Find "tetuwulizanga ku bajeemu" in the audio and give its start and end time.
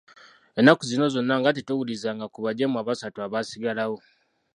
1.55-2.75